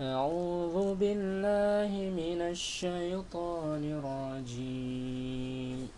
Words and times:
أعوذ 0.00 0.94
بالله 0.94 1.88
من 2.12 2.40
الشيطان 2.52 3.82
الرجيم. 3.96 5.88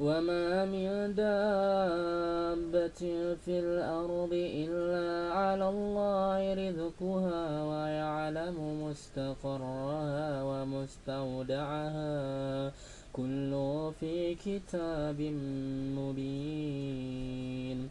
وما 0.00 0.64
من 0.64 1.14
دابة 1.14 3.00
في 3.44 3.58
الأرض 3.58 4.32
إلا 4.32 5.32
على 5.34 5.68
الله 5.68 6.54
رزقها 6.54 7.64
ويعلم 7.64 8.88
مستقرها 8.88 10.42
ومستودعها. 10.42 12.12
كل 13.12 13.52
في 14.00 14.34
كتاب 14.34 15.20
مبين. 16.00 17.90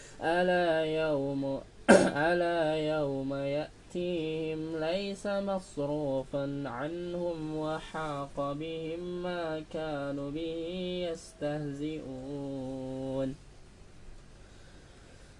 ألا 0.23 0.85
يوم 0.85 1.61
ألا 2.29 2.75
يوم 2.75 3.33
يأتيهم 3.33 4.77
ليس 4.79 5.27
مصروفا 5.27 6.63
عنهم 6.65 7.57
وحاق 7.57 8.53
بهم 8.53 9.23
ما 9.23 9.63
كانوا 9.73 10.31
به 10.31 11.09
يستهزئون. 11.11 12.71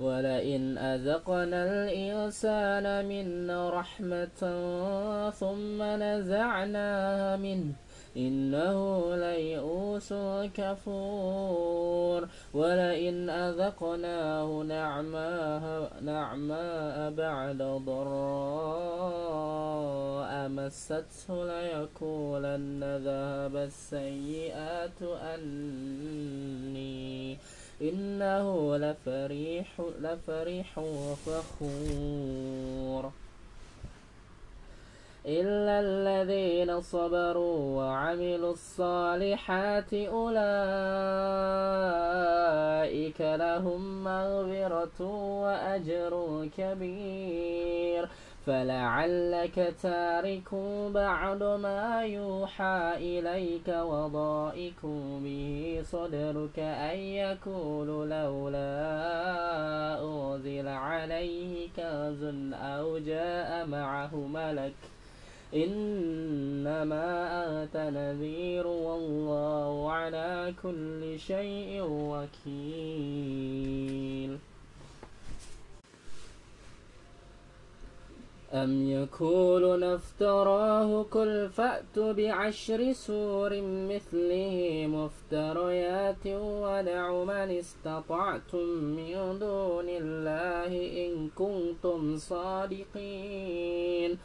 ولئن 0.02 0.78
أذقنا 0.78 1.64
الإنسان 1.66 3.06
منا 3.06 3.70
رحمة 3.70 4.42
ثم 5.30 5.84
نزعناها 5.84 7.38
منه 7.38 7.74
إنه 8.18 9.16
ليئوس 9.16 10.14
كفور 10.54 12.28
ولئن 12.54 13.30
أذقناه 13.30 14.64
نعماء, 14.64 15.94
نعماء 16.02 17.12
بعد 17.12 17.58
ضراء 17.86 19.02
مسته 20.50 21.46
ليقولن 21.46 22.84
ذهب 22.84 23.56
السيئات 23.56 25.02
أني 25.02 26.52
إنه 27.82 28.78
لفريح 28.78 29.82
لفريح 30.00 30.80
فخور 31.26 33.12
إلا 35.26 35.80
الذين 35.80 36.82
صبروا 36.82 37.78
وعملوا 37.78 38.52
الصالحات 38.52 39.94
أولئك 39.94 40.42
لهم 43.22 44.04
مغفرة 44.04 45.02
وأجر 45.42 46.50
كبير. 46.58 48.10
فلعلك 48.46 49.74
تارك 49.82 50.56
بعد 50.94 51.44
ما 51.44 52.02
يوحى 52.06 52.94
إليك 52.98 53.68
وضائك 53.68 54.86
به 55.24 55.82
صدرك 55.84 56.60
أن 56.60 56.98
يقول 56.98 58.10
لولا 58.10 58.72
أنزل 60.04 60.68
عليه 60.68 61.70
كنز 61.78 62.54
أو 62.54 62.98
جاء 62.98 63.66
معه 63.66 64.16
ملك 64.16 64.74
إنما 65.56 67.64
أنت 67.64 67.78
نذير 67.78 68.68
والله 68.68 69.92
على 69.92 70.54
كل 70.64 71.20
شيء 71.20 71.82
وكيل. 72.46 74.38
أم 78.54 78.90
يقولون 78.90 79.84
افتراه 79.84 81.04
قل 81.04 81.50
فأتوا 81.50 82.12
بعشر 82.12 82.94
سور 82.94 83.62
مثله 83.62 84.88
مفتريات 84.88 86.28
ودعوا 86.28 87.26
من 87.26 87.58
استطعتم 87.58 88.68
من 88.98 89.40
دون 89.40 89.90
الله 89.90 90.72
إن 91.06 91.30
كنتم 91.36 92.18
صادقين. 92.18 94.18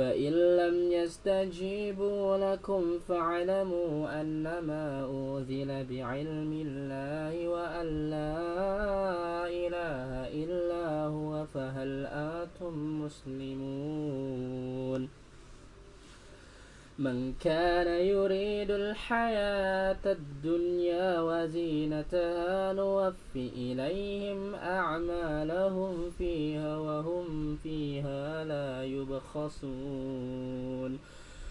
فإن 0.00 0.32
لم 0.32 0.92
يستجيبوا 0.92 2.36
لكم 2.36 2.98
فاعلموا 3.08 4.20
أنما 4.20 5.02
أوذل 5.02 5.86
بعلم 5.90 6.52
الله 6.66 7.48
وأن 7.48 8.10
لا 8.10 9.46
إله 9.46 10.28
إلا 10.44 11.04
هو 11.04 11.46
فهل 11.46 12.06
أنتم 12.06 13.02
مسلمون 13.04 14.40
من 17.00 17.32
كان 17.40 18.06
يريد 18.06 18.70
الحياة 18.70 20.04
الدنيا 20.06 21.20
وزينتها 21.20 22.72
نوف 22.72 23.14
إليهم 23.36 24.54
أعمالهم 24.54 26.10
فيها 26.18 26.76
وهم 26.76 27.56
فيها 27.62 28.44
لا 28.44 28.84
يبخسون. 28.84 30.10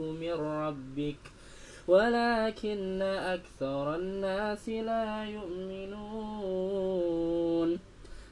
من 0.00 0.32
ربك 0.32 1.16
ولكن 1.88 3.02
أكثر 3.02 3.94
الناس 3.94 4.68
لا 4.68 5.24
يؤمنون. 5.24 6.66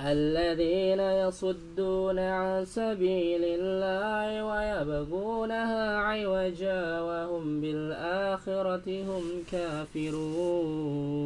الذين 0.00 1.00
يصدون 1.00 2.18
عن 2.18 2.64
سبيل 2.64 3.44
الله 3.44 4.44
ويبغونها 4.44 5.96
عوجا 5.96 7.00
وهم 7.00 7.60
بالآخرة 7.60 9.02
هم 9.02 9.44
كافرون. 9.52 11.16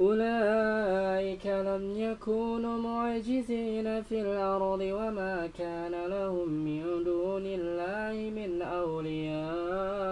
أولئك 0.00 1.46
لم 1.46 1.94
يكونوا 1.96 2.78
معجزين 2.78 4.02
في 4.02 4.20
الأرض 4.20 4.80
وما 4.80 5.48
كان 5.58 6.08
لهم 6.10 6.48
من 6.48 7.04
دون 7.04 7.42
الله 7.46 8.30
من 8.30 8.62
أولياء. 8.62 10.06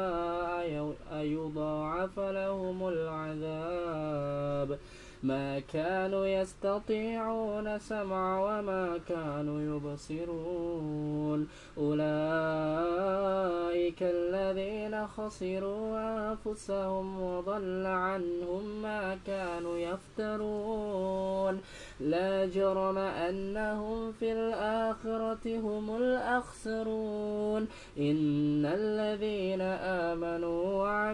أيضاعف 1.12 2.18
لهم 2.18 2.88
العذاب. 2.88 4.78
ما 5.24 5.60
كانوا 5.72 6.26
يستطيعون 6.26 7.78
سمع 7.78 8.26
وما 8.40 9.00
كانوا 9.08 9.60
يبصرون. 9.60 11.48
أولئك 11.78 12.04
الذين 14.02 15.06
خسروا 15.06 15.98
أنفسهم 16.30 17.22
وضل 17.22 17.86
عنهم 17.86 18.82
ما 18.82 19.18
كانوا 19.26 19.78
يفترون. 19.78 21.60
لا 22.00 22.46
جرم 22.46 22.98
أنهم 22.98 24.12
في 24.12 24.32
الآخرة 24.32 25.58
هم 25.58 25.96
الأخسرون. 25.96 27.62
إن 27.98 28.66
الذين 28.66 29.60
آمنوا 30.10 30.53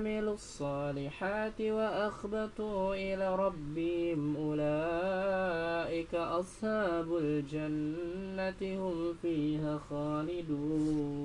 وعملوا 0.01 0.35
الصالحات 0.35 1.61
وأخبتوا 1.61 2.95
إلى 2.95 3.37
ربهم 3.37 4.37
أولئك 4.37 6.15
أصحاب 6.15 7.17
الجنة 7.17 8.63
هم 8.63 9.15
فيها 9.23 9.79
خالدون. 9.91 11.21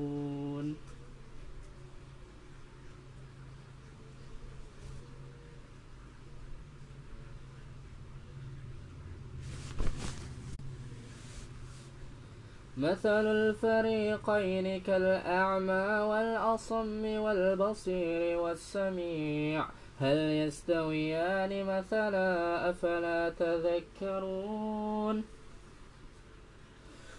مثل 12.77 13.25
الفريقين 13.25 14.81
كالأعمى 14.81 15.87
والأصم 16.09 17.05
والبصير 17.05 18.37
والسميع. 18.37 19.65
هل 19.99 20.17
يستويان 20.17 21.65
مثلا 21.65 22.69
أفلا 22.69 23.29
تذكرون؟ 23.29 25.23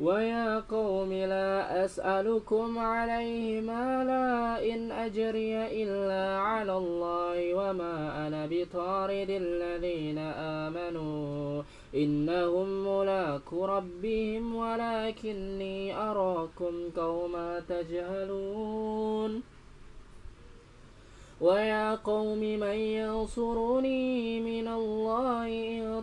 ويا 0.00 0.60
قوم 0.60 1.12
لا 1.12 1.84
أسألكم 1.84 2.78
عليه 2.78 3.60
مالا 3.60 4.64
إن 4.74 4.92
أجري 4.92 5.82
إلا 5.82 6.38
على 6.38 6.76
الله 6.76 7.54
وما 7.54 8.26
أنا 8.26 8.46
بطارد 8.50 9.30
الذين 9.30 10.18
آمنوا 10.68 11.62
إنهم 11.94 12.68
ملاك 12.86 13.52
ربهم 13.52 14.54
ولكني 14.54 15.96
أراكم 15.96 16.90
قوما 16.96 17.60
تجهلون 17.68 19.42
ويا 21.40 21.94
قوم 21.94 22.38
من 22.38 22.76
ينصرني 23.00 24.40
من 24.40 24.68
الله 24.68 25.46
إن 25.46 26.02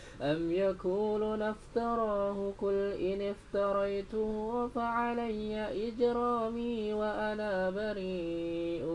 أم 0.21 0.51
يقولون 0.51 1.41
افتراه 1.41 2.53
قل 2.61 2.93
إن 3.01 3.33
افتريته 3.33 4.67
فعلي 4.67 5.87
إجرامي 5.87 6.93
وأنا 6.93 7.69
بريء 7.69 8.85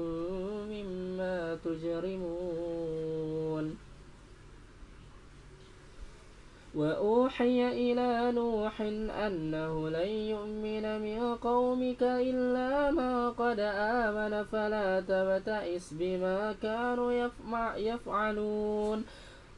مما 0.71 1.59
تجرمون. 1.64 3.06
وأوحي 6.75 7.68
إلى 7.68 8.33
نوح 8.33 8.80
أنه 9.26 9.88
لن 9.88 10.09
يؤمن 10.09 11.00
من 11.00 11.35
قومك 11.35 12.02
إلا 12.02 12.90
ما 12.90 13.30
قد 13.30 13.61
آمن 14.04 14.45
فلا 14.45 15.00
تبتئس 15.00 15.92
بما 15.92 16.54
كانوا 16.62 17.28
يفعلون. 17.76 19.04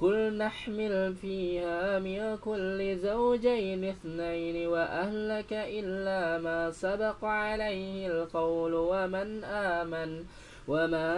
قل 0.00 0.38
نحمل 0.38 1.14
فيها 1.14 1.98
من 1.98 2.36
كل 2.36 2.96
زوجين 2.96 3.84
اثنين 3.84 4.68
وأهلك 4.68 5.52
إلا 5.52 6.38
ما 6.38 6.70
سبق 6.70 7.24
عليه 7.24 8.06
القول 8.06 8.74
ومن 8.74 9.44
آمن 9.44 10.24
وما 10.68 11.10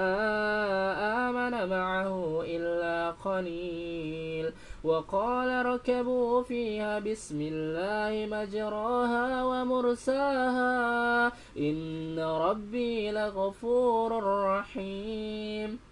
آمن 1.29 1.69
معه 1.69 2.43
إلا 2.47 3.11
قليل 3.11 4.53
وقال 4.85 5.49
اركبوا 5.49 6.43
فيها 6.43 6.99
بسم 6.99 7.41
الله 7.41 8.27
مجراها 8.37 9.45
ومرساها 9.45 11.33
إن 11.59 12.19
ربي 12.19 13.11
لغفور 13.11 14.25
رحيم 14.45 15.90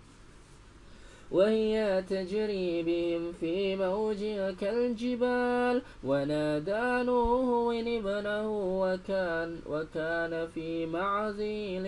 وهي 1.31 2.05
تجري 2.09 2.83
بهم 2.83 3.33
في 3.33 3.77
موج 3.77 4.25
كالجبال 4.61 5.83
ونادى 6.05 7.03
نوح 7.07 7.75
ابنه 7.87 8.49
وكان 8.83 9.61
وكان 9.67 10.47
في 10.47 10.87
معزل 10.87 11.87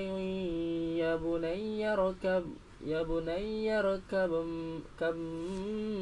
يا 0.98 1.16
بني 1.16 1.92
اركب 1.92 2.44
يا 2.86 3.02
بني 3.02 3.78
اركب 3.78 4.44
كم 5.00 5.16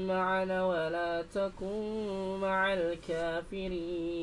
معنا 0.07 0.67
ولا 0.67 1.23
تكن 1.35 2.39
مع 2.41 2.75
الكافرين. 2.75 4.19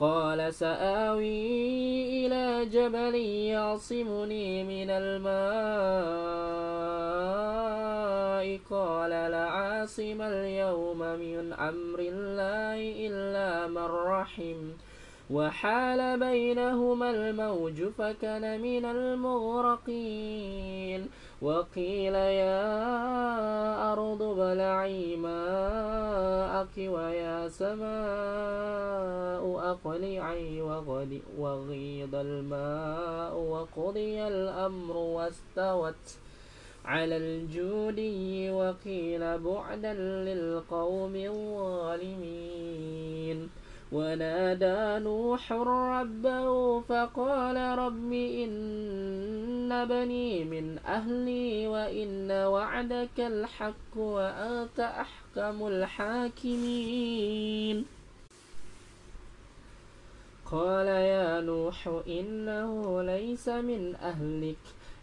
قال 0.00 0.54
سآوي 0.54 2.26
إلى 2.26 2.66
جبل 2.66 3.14
يعصمني 3.14 4.64
من 4.64 4.90
الماء. 4.90 6.48
قال 8.70 9.10
لا 9.10 9.44
عاصم 9.46 10.22
اليوم 10.22 10.98
من 10.98 11.52
أمر 11.52 11.98
الله 11.98 13.06
إلا 13.06 13.66
من 13.66 13.86
رحم. 13.86 14.56
وحال 15.30 16.20
بينهما 16.20 17.10
الموج 17.10 17.82
فكان 17.98 18.60
من 18.60 18.84
المغرقين. 18.84 19.98
وقيل 21.42 22.14
يا 22.14 22.62
أرض 23.92 24.22
ابلعي 24.22 25.16
ماءك 25.16 26.76
ويا 26.78 27.48
سماء 27.48 28.98
أقلعي 29.70 30.60
وغيض 31.38 32.14
الماء 32.14 33.34
وقضي 33.36 34.28
الأمر 34.28 34.96
واستوت 34.96 36.18
على 36.84 37.16
الجودي 37.16 38.50
وقيل 38.50 39.38
بعدا 39.38 39.92
للقوم 39.94 41.16
الظالمين. 41.96 42.68
ونادى 43.92 45.04
نوح 45.04 45.52
ربه 45.52 46.80
فقال 46.80 47.56
رب 47.56 48.12
إن 48.12 49.86
بني 49.88 50.44
من 50.44 50.78
أهلي 50.78 51.66
وإن 51.66 52.30
وعدك 52.30 53.18
الحق 53.18 53.96
وأنت 53.96 54.80
أحكم 54.80 55.66
الحاكمين. 55.66 57.18
قال 60.50 60.86
يا 60.86 61.40
نوح 61.40 61.88
إنه 62.08 63.02
ليس 63.02 63.48
من 63.48 63.94
أهلك 63.94 64.56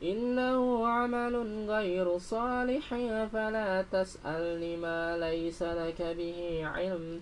إنه 0.04 0.88
عمل 0.88 1.66
غير 1.70 2.18
صالح 2.18 2.90
فلا 3.34 3.86
تسأل 3.92 4.80
ما 4.80 5.18
ليس 5.18 5.64
لك 5.64 6.02
به 6.02 6.62
علم. 6.66 7.22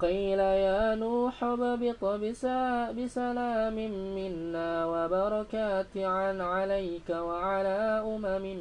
قيل 0.00 0.38
يا 0.38 0.94
نوح 0.94 1.44
اهبط 1.44 2.04
بسلام 2.96 3.74
منا 4.14 4.86
وبركات 4.86 5.96
عن 5.96 6.40
عليك 6.40 7.10
وعلى 7.10 8.02
أمم 8.06 8.56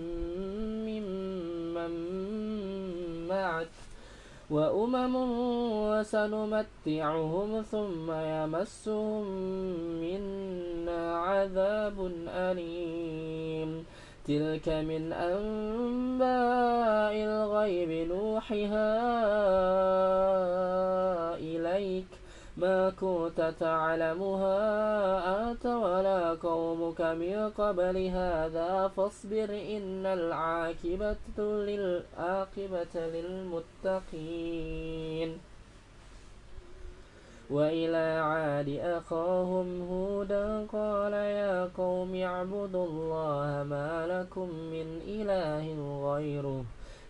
ممن 0.86 1.94
معك. 3.28 3.68
وأمم 4.50 5.16
وسنمتعهم 5.90 7.62
ثم 7.62 8.12
يمسهم 8.12 9.24
منا 10.02 11.18
عذاب 11.18 12.12
أليم. 12.28 13.86
تلك 14.28 14.70
من 14.70 15.14
أنباء 15.14 17.14
الغيب 17.24 18.12
نوحها 18.12 18.94
إليك. 21.36 22.08
ما 22.58 22.90
كنت 22.90 23.54
تعلمها 23.60 25.52
أنت 25.52 25.66
ولا 25.66 26.34
قومك 26.34 27.02
من 27.02 27.50
قبل 27.50 27.98
هذا 27.98 28.88
فاصبر 28.88 29.50
إن 29.50 30.06
العاقبة 30.06 31.40
للعاقبة 31.40 32.96
للمتقين. 33.84 35.53
وإلى 37.54 38.08
عاد 38.30 38.70
أخاهم 38.70 39.82
هودا 39.92 40.66
قال 40.66 41.14
يا 41.14 41.70
قوم 41.78 42.16
اعبدوا 42.16 42.86
الله 42.86 43.64
ما 43.70 44.08
لكم 44.08 44.50
من 44.50 44.88
إله 45.08 45.66
غيره. 46.10 46.64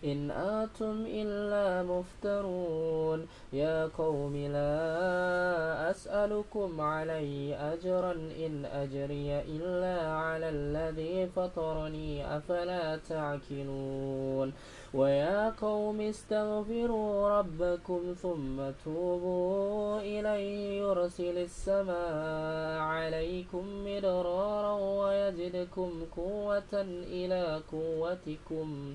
إن 0.04 0.30
أنتم 0.30 1.04
إلا 1.06 1.82
مفترون. 1.82 3.26
يا 3.52 3.86
قوم 3.86 4.36
لا 4.36 5.90
أسألكم 5.90 6.80
عليه 6.80 7.72
أجرا 7.72 8.12
إن 8.12 8.64
أجري 8.64 9.40
إلا 9.40 10.12
على 10.12 10.48
الذي 10.48 11.26
فطرني 11.26 12.36
أفلا 12.36 12.96
تعقلون. 12.96 14.52
ويا 14.94 15.50
قوم 15.50 16.00
استغفروا 16.00 17.28
ربكم 17.28 18.14
ثم 18.22 18.70
توبوا 18.84 20.00
إليه 20.00 20.78
يرسل 20.78 21.38
السماء 21.38 22.78
عليكم 22.78 23.64
مدرارا 23.86 24.72
ويزدكم 24.72 25.90
قوة 26.16 26.74
إلى 27.18 27.60
قوتكم. 27.72 28.94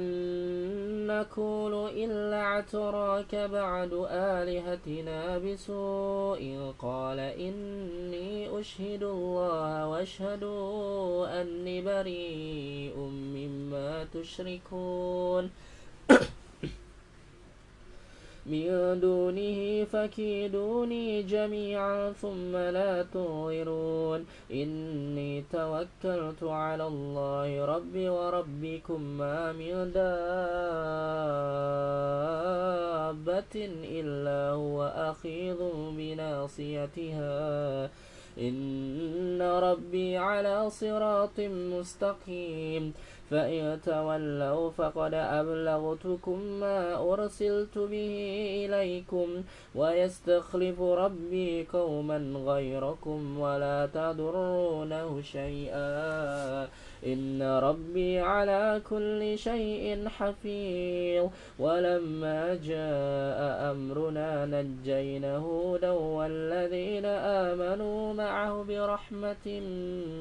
نقول 1.19 1.73
إلا 1.89 2.41
اعتراك 2.41 3.35
بعد 3.35 3.93
آلهتنا 4.11 5.37
بسوء. 5.37 6.73
قال 6.79 7.19
إني 7.19 8.59
أشهد 8.59 9.03
الله 9.03 9.87
واشهدوا 9.87 11.41
أني 11.41 11.81
بريء 11.81 12.95
مما 13.35 14.07
تشركون. 14.13 15.43
من 18.45 18.99
دونه 18.99 19.83
فكيدوني 19.83 21.23
جميعا 21.23 22.11
ثم 22.11 22.57
لا 22.57 23.03
تنظرون 23.13 24.25
إني 24.51 25.43
توكلت 25.51 26.43
على 26.43 26.87
الله 26.87 27.65
ربي 27.65 28.09
وربكم 28.09 29.01
ما 29.01 29.51
من 29.51 29.91
دابة 29.93 30.11
إلا 33.99 34.51
هو 34.51 34.83
أخيض 34.95 35.71
بناصيتها. 35.97 37.89
إن 38.37 39.41
ربي 39.41 40.17
على 40.17 40.69
صراط 40.69 41.39
مستقيم. 41.39 42.93
فإن 43.31 43.79
تولوا 43.85 44.69
فقد 44.69 45.13
أبلغتكم 45.13 46.39
ما 46.41 47.13
أرسلت 47.13 47.77
به 47.77 48.15
إليكم 48.65 49.27
ويستخلف 49.75 50.81
ربي 50.81 51.67
قوما 51.73 52.17
غيركم 52.45 53.39
ولا 53.39 53.89
تضرونه 53.93 55.21
شيئا 55.21 56.67
إن 57.05 57.41
ربي 57.41 58.19
على 58.19 58.81
كل 58.89 59.37
شيء 59.37 60.07
حفيظ. 60.07 61.29
ولما 61.59 62.55
جاء 62.55 63.71
أمرنا 63.71 64.45
نجينا 64.45 65.37
هودا 65.37 65.91
والذين 65.91 67.05
آمنوا 67.05 68.13
معه 68.13 68.63
برحمة 68.63 69.45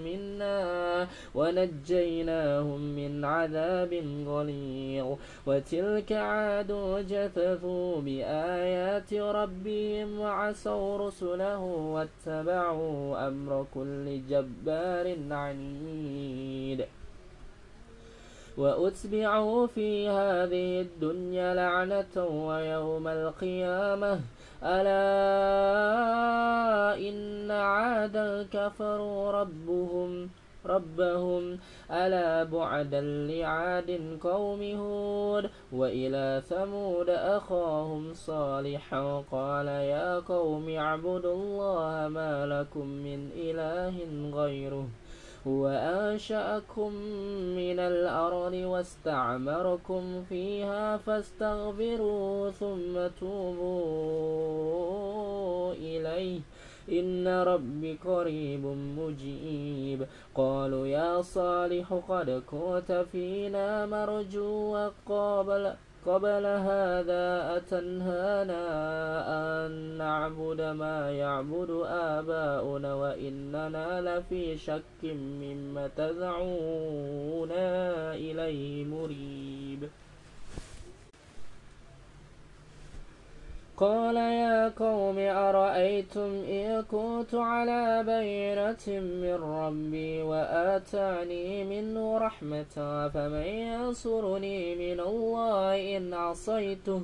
منا 0.04 1.06
ونجيناهم 1.34 2.80
من 2.80 3.24
عذاب 3.24 3.92
غليظ. 4.26 5.08
وتلك 5.46 6.12
عاد 6.12 6.72
جثثوا 7.08 8.00
بآيات 8.00 9.14
ربهم 9.14 10.20
وعصوا 10.20 11.06
رسله 11.06 11.58
واتبعوا 11.94 13.28
أمر 13.28 13.66
كل 13.74 14.20
جبار 14.30 15.16
عنيد. 15.30 16.69
وأتبعوا 18.58 19.66
في 19.66 20.08
هذه 20.08 20.80
الدنيا 20.80 21.54
لعنة 21.54 22.26
ويوم 22.26 23.08
القيامة. 23.08 24.20
ألا 24.62 24.98
إن 27.08 27.50
عادا 27.50 28.46
كفروا 28.52 29.30
ربهم 29.30 30.30
ربهم. 30.66 31.58
ألا 31.90 32.44
بعدا 32.44 33.00
لعاد 33.00 34.18
قوم 34.22 34.62
هود. 34.62 35.50
وإلى 35.72 36.42
ثمود 36.48 37.10
أخاهم 37.10 38.14
صالحا. 38.14 39.24
قال 39.32 39.66
يا 39.66 40.18
قوم 40.18 40.68
اعبدوا 40.68 41.34
الله 41.34 42.08
ما 42.08 42.46
لكم 42.46 42.86
من 42.86 43.30
إله 43.36 43.94
غيره. 44.34 44.88
هو 45.46 45.68
أنشأكم 45.68 46.94
من 47.56 47.78
الأرض 47.78 48.52
واستعمركم 48.52 50.24
فيها 50.28 50.96
فاستغفروا 50.96 52.50
ثم 52.50 53.08
توبوا 53.20 54.02
إليه. 55.72 56.40
إن 56.90 57.28
ربي 57.28 57.98
قريب 58.04 58.66
مجيب. 58.98 60.06
قالوا 60.34 60.86
يا 60.86 61.22
صالح 61.22 62.00
قد 62.08 62.42
كنت 62.50 63.04
فينا 63.12 63.86
مرجوا 63.86 64.88
قبل 65.06 65.72
قبل 66.06 66.46
هذا 66.46 67.56
أتنهانا 67.56 68.62
أن 69.66 69.70
نعبد 69.98 70.60
ما 70.60 71.10
يعبد 71.10 71.70
آباؤنا 71.86 72.94
وإننا 72.94 74.00
لفي 74.00 74.56
شك 74.56 75.04
مما 75.04 75.90
تدعونا 75.96 77.64
إليه 78.14 78.84
مريب. 78.84 79.88
قال 83.80 84.16
يا 84.16 84.68
قوم 84.68 85.18
أرأيتم 85.18 86.30
إن 86.48 86.82
كنت 86.82 87.34
على 87.34 88.04
بينة 88.04 89.00
من 89.00 89.34
ربي 89.34 90.22
وآتاني 90.22 91.64
منه 91.64 92.18
رحمة 92.18 93.08
فمن 93.14 93.46
ينصرني 93.46 94.74
من 94.74 95.00
الله 95.00 95.96
إن 95.96 96.14
عصيته 96.14 97.00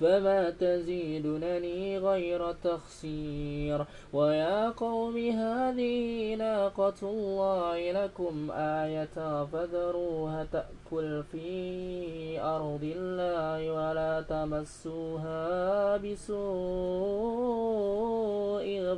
فما 0.00 0.50
تزيدنني 0.50 1.98
غير 1.98 2.52
تخسير. 2.52 3.84
ويا 4.12 4.70
قوم 4.70 5.16
هذه 5.16 6.34
ناقة 6.34 6.94
الله 7.02 7.92
لكم 7.92 8.50
آية 8.50 9.44
فذروها 9.44 10.46
تأكل 10.52 11.22
في 11.32 12.40
أرض 12.40 12.80
الله 12.96 13.72
ولا 13.72 14.24
تمسوها 14.28 15.96
بسوء 15.96 16.40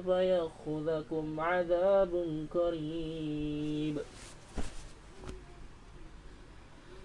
فيأخذكم 0.07 1.41
عذاب 1.41 2.47
قريب. 2.55 3.99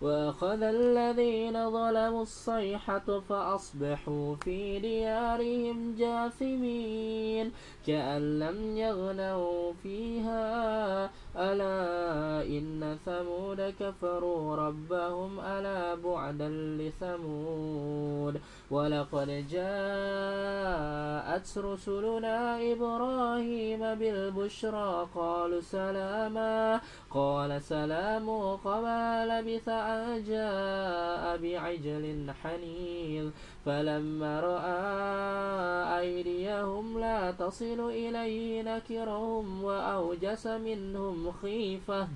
وأخذ 0.00 0.62
الذين 0.62 1.70
ظلموا 1.70 2.22
الصيحة 2.22 3.20
فأصبحوا 3.28 4.36
في 4.36 4.78
ديارهم 4.78 5.94
جاثمين 5.98 7.52
كأن 7.86 8.38
لم 8.38 8.76
يغنوا 8.76 9.72
فيها. 9.82 11.10
ألا 11.36 12.42
إن 12.42 12.98
ثمود 13.06 13.74
كفروا 13.80 14.56
ربهم 14.56 15.40
ألا 15.40 15.94
بعدا 15.94 16.48
لثمود. 16.48 18.40
ولقد 18.70 19.28
جاءت 19.50 21.48
رسلنا 21.58 22.72
إبراهيم 22.72 23.94
بالبشرى 23.94 25.06
قالوا 25.14 25.60
سلاما 25.60 26.80
قال 27.10 27.62
سلام 27.62 28.30
قبل 28.56 29.28
لبث 29.28 29.68
أن 29.68 30.24
جاء 30.24 31.36
بعجل 31.36 32.30
حنيذ. 32.42 33.30
فلما 33.66 34.40
رأى 34.40 36.00
أيديهم 36.00 37.00
لا 37.00 37.30
تصل 37.30 37.90
إليه 37.90 38.62
نكرهم 38.62 39.64
وأوجس 39.64 40.46
منهم 40.46 41.32
خيفة. 41.42 42.08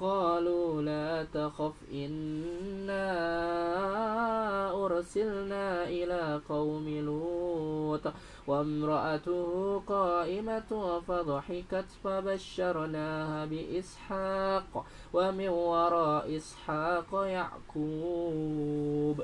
قالوا 0.00 0.82
لا 0.82 1.26
تخف 1.34 1.72
إنا 1.92 3.08
أرسلنا 4.84 5.84
إلى 5.84 6.40
قوم 6.48 6.88
لوط 6.88 8.12
وامرأته 8.46 9.82
قائمة 9.86 11.00
فضحكت 11.08 11.84
فبشرناها 12.04 13.44
بإسحاق 13.44 14.86
ومن 15.12 15.48
وراء 15.48 16.36
إسحاق 16.36 17.14
يعقوب. 17.14 19.22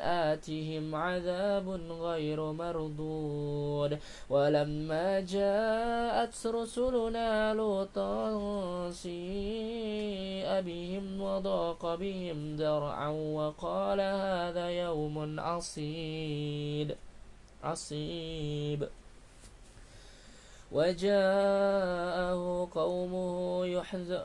آتهم 0.00 0.94
عذاب 0.94 1.68
غير 1.90 2.52
مردود. 2.52 3.98
ولما 4.30 5.20
جاءت 5.20 6.46
رسلنا 6.46 7.54
لوطا 7.54 8.90
سيء 8.90 10.60
بهم 10.60 11.20
وضاق 11.20 11.94
بهم 11.94 12.56
درعا 12.56 13.08
وقال 13.08 14.00
هذا 14.00 14.68
يوم 14.70 15.40
عصيب. 15.40 16.96
عصيب. 17.64 18.88
وجاءه 20.74 22.68
قومه 22.74 23.66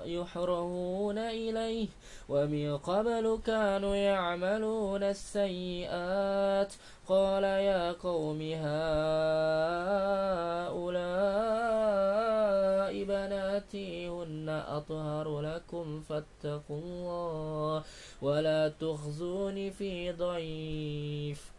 يحرهون 0.06 1.18
إليه 1.18 1.88
ومن 2.30 2.78
قبل 2.78 3.40
كانوا 3.46 3.96
يعملون 3.96 5.04
السيئات. 5.04 6.74
قال 7.08 7.44
يا 7.44 7.92
قوم 7.92 8.42
هؤلاء 8.42 8.90
بناتي 13.04 14.10
هن 14.10 14.50
أطهر 14.50 15.42
لكم 15.42 16.02
فاتقوا 16.02 16.80
الله 16.80 17.84
ولا 18.22 18.70
تخزوني 18.70 19.72
في 19.72 20.12
ضيف. 20.12 21.59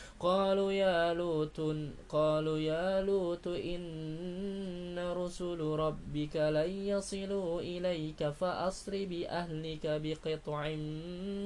قالوا 0.21 0.71
يا 0.71 1.13
لوط 1.13 1.61
قالوا 2.09 2.57
يا 2.57 3.01
لوط 3.01 3.47
إن 3.47 4.99
رسل 4.99 5.59
ربك 5.59 6.35
لن 6.35 6.69
يصلوا 6.69 7.61
إليك 7.61 8.29
فأسر 8.29 9.05
بأهلك 9.05 9.81
بقطع 9.85 10.67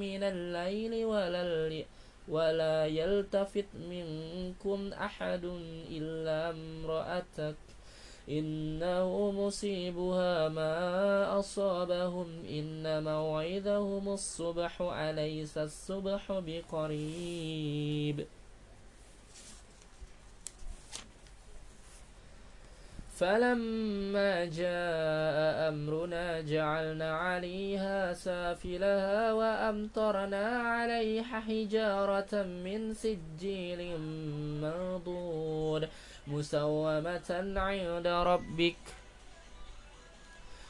من 0.04 0.24
الليل 0.24 1.06
ولا 1.06 1.84
ولا 2.28 2.86
يلتفت 2.86 3.66
منكم 3.90 4.94
أحد 4.94 5.46
إلا 5.92 6.50
امرأتك. 6.50 7.56
إنه 8.30 9.32
مصيبها 9.32 10.50
ما 10.50 11.40
أصابهم 11.40 12.28
إن 12.50 13.04
موعدهم 13.04 14.10
الصبح 14.10 14.82
أليس 14.82 15.58
الصبح 15.58 16.32
بقريب؟ 16.32 18.26
فلما 23.16 24.46
جاء 24.46 25.70
أمرنا 25.70 26.42
جعلنا 26.42 27.18
عليها 27.18 28.14
سافلها 28.14 29.34
وأمطرنا 29.34 30.46
عليها 30.46 31.40
حجارة 31.40 32.44
من 32.44 32.94
سجيل 32.94 34.00
منضود 34.62 35.90
مسومة 36.28 37.30
عند 37.58 38.08
ربك. 38.08 39.05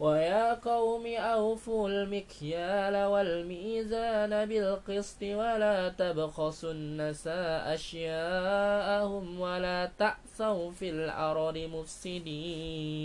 ويا 0.00 0.54
قوم 0.54 1.06
أوفوا 1.06 1.88
المكيال 1.88 3.04
والميزان 3.04 4.46
بالقسط 4.46 5.22
ولا 5.22 5.88
تبخسوا 5.88 6.72
النساء 6.72 7.74
أشياءهم 7.74 9.40
ولا 9.40 9.90
تأسوا 9.98 10.70
في 10.70 10.90
الأرض 10.90 11.58
مفسدين. 11.58 12.96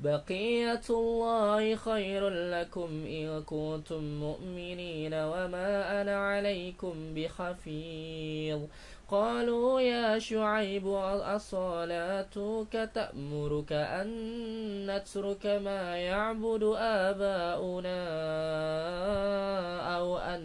بقية 0.00 0.82
الله 0.90 1.76
خير 1.76 2.28
لكم 2.28 3.04
إن 3.06 3.42
كنتم 3.42 4.20
مؤمنين 4.20 5.14
وما 5.14 6.00
أنا 6.00 6.16
عليكم 6.16 7.14
بخفيظ 7.14 8.60
قالوا 9.08 9.80
يا 9.80 10.18
شعيب 10.18 10.88
أصلاتك 11.22 12.90
تأمرك 12.94 13.72
أن 13.72 14.10
نترك 14.86 15.46
ما 15.46 15.96
يعبد 15.96 16.62
آباؤنا 16.76 17.98
أو 19.96 20.18
أن 20.18 20.42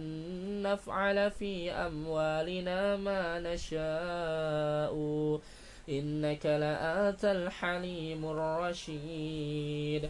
نفعل 0.62 1.32
في 1.32 1.71
أموالنا 1.71 2.95
ما 2.95 3.39
نشاء. 3.39 4.93
إنك 5.89 6.45
لأنت 6.45 7.26
الحليم 7.26 8.26
الرشيد. 8.26 10.10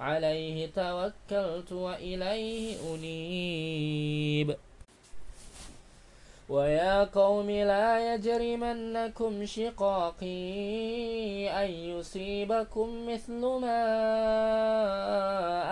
عليه 0.00 0.66
توكلت 0.66 1.72
وإليه 1.72 2.76
أنيب. 2.94 4.56
ويا 6.48 7.04
قوم 7.04 7.50
لا 7.50 8.14
يجرمنكم 8.14 9.46
شقاقي 9.46 10.28
أن 11.64 11.70
يصيبكم 11.70 13.12
مثل 13.12 13.40
ما 13.40 13.80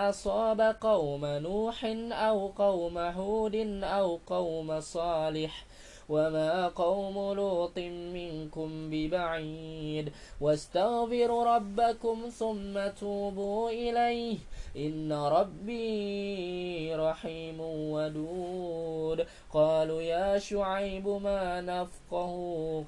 أصاب 0.09 0.61
قوم 0.81 1.25
نوح 1.25 1.85
أو 2.11 2.47
قوم 2.47 2.97
هود 2.97 3.55
أو 3.83 4.19
قوم 4.27 4.81
صالح. 4.81 5.65
وما 6.11 6.67
قوم 6.67 7.33
لوط 7.33 7.79
منكم 8.17 8.89
ببعيد 8.89 10.11
واستغفروا 10.41 11.55
ربكم 11.55 12.29
ثم 12.29 12.87
توبوا 12.99 13.69
إليه 13.69 14.37
إن 14.75 15.13
ربي 15.13 16.95
رحيم 16.95 17.59
ودود 17.59 19.25
قالوا 19.53 20.01
يا 20.01 20.39
شعيب 20.39 21.07
ما 21.07 21.61
نفقه 21.61 22.33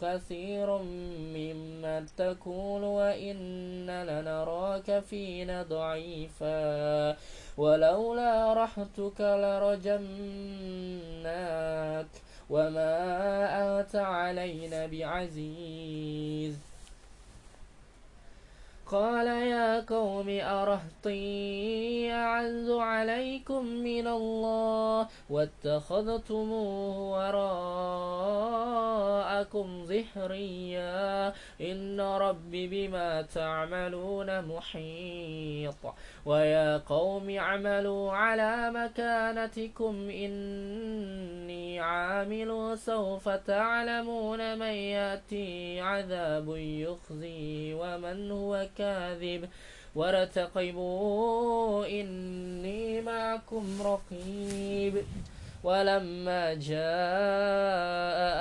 كثير 0.02 0.78
مما 1.38 2.06
تقول 2.18 2.84
وإن 2.84 3.88
لنراك 3.88 5.00
فينا 5.00 5.64
ضعيفا 5.64 7.18
ولولا 7.58 8.54
رحتك 8.54 9.22
لرجمناك 9.22 10.04
وما 12.54 13.80
أنت 13.80 13.96
علينا 13.96 14.86
بعزيز. 14.86 16.73
قال 18.92 19.28
يا 19.28 19.80
قوم 19.80 20.30
أرهطي 20.30 22.12
أعز 22.12 22.70
عليكم 22.70 23.66
من 23.66 24.08
الله 24.08 25.08
واتخذتموه 25.30 26.98
وراءكم 28.54 29.86
ظهريا 29.86 31.34
إن 31.62 32.02
ربي 32.02 32.88
بما 32.88 33.22
تعملون 33.22 34.42
محيط 34.46 35.76
ويا 36.26 36.78
قوم 36.78 37.30
اعملوا 37.30 38.12
على 38.12 38.72
مكانتكم 38.72 40.10
إني 40.10 41.80
عامل 41.80 42.78
سوف 42.78 43.30
تعلمون 43.30 44.60
من 44.60 44.74
يأتي 44.74 45.82
عذاب 45.82 46.56
يخزي 46.58 47.74
ومن 47.74 48.32
هو 48.32 48.68
كاذب 48.84 49.50
وارتقبوا 49.96 51.86
إني 51.88 53.02
معكم 53.02 53.82
رقيب 53.82 54.96
ولما 55.64 56.54
جاء 56.54 56.90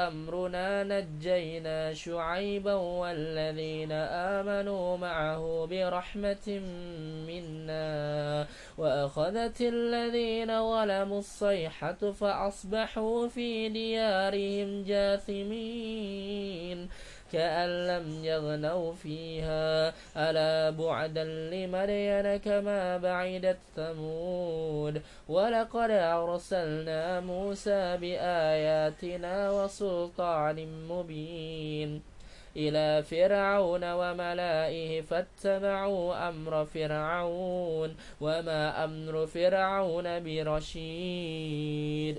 أمرنا 0.08 0.82
نجينا 0.82 1.94
شعيبا 1.94 2.74
والذين 2.74 3.92
آمنوا 4.32 4.96
معه 4.96 5.66
برحمة 5.70 6.60
منا 7.26 8.46
وأخذت 8.78 9.60
الذين 9.60 10.48
ظلموا 10.70 11.18
الصيحة 11.18 12.12
فأصبحوا 12.12 13.28
في 13.28 13.68
ديارهم 13.68 14.84
جاثمين 14.84 16.88
كأن 17.32 17.86
لم 17.86 18.24
يغنوا 18.24 18.92
فيها. 18.92 19.94
ألا 20.16 20.70
بعدا 20.70 21.24
لمدين 21.24 22.36
كما 22.36 22.96
بعدت 22.96 23.58
ثمود. 23.76 25.02
ولقد 25.28 25.90
أرسلنا 25.90 27.20
موسى 27.20 27.96
بآياتنا 27.96 29.50
وسلطان 29.50 30.88
مبين. 30.88 32.02
إلى 32.56 33.02
فرعون 33.02 33.92
وملائه 33.92 35.00
فاتبعوا 35.00 36.28
أمر 36.28 36.64
فرعون 36.64 37.96
وما 38.20 38.84
أمر 38.84 39.26
فرعون 39.26 40.20
برشيد. 40.24 42.18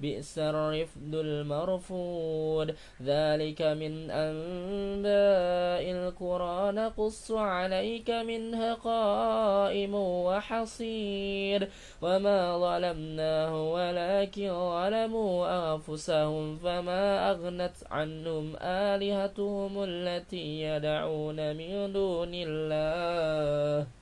بئس 0.00 0.38
الرفد 0.38 1.14
المرفود. 1.14 2.74
ذلك 3.02 3.62
من 3.62 4.10
أنباء 4.10 5.90
القرى. 5.90 6.72
نقص 6.72 7.30
عليك 7.32 8.10
منها 8.10 8.74
قائم 8.74 9.94
وحصير. 9.94 11.68
وما 12.02 12.58
ظلمناه 12.58 13.72
ولكن 13.72 14.48
ظلموا 14.48 15.74
أنفسهم 15.74 16.56
فما 16.56 17.30
أغنت 17.30 17.76
عنهم 17.90 18.56
آلهتهم 18.62 19.84
التي 19.84 20.62
يدعون 20.62 21.56
من 21.56 21.92
دون 21.92 22.30
الله. 22.34 23.99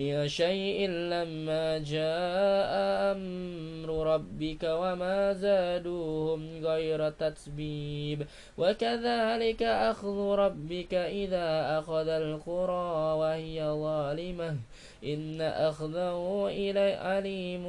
من 0.00 0.28
شيء 0.28 0.88
لما 0.88 1.78
جاء 1.78 2.72
أمر 3.12 4.06
ربك 4.14 4.62
وما 4.64 5.32
زادوهم 5.32 6.64
غير 6.64 7.10
تتبيب 7.10 8.26
وكذلك 8.58 9.62
أخذ 9.62 10.18
ربك 10.18 10.94
إذا 10.94 11.78
أخذ 11.78 12.08
القرى 12.08 13.18
وهي 13.20 13.64
ظالمة 13.64 14.56
إن 15.04 15.40
أخذه 15.40 16.46
إلى 16.48 16.92
عليم 16.94 17.64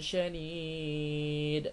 شديد 0.00 1.72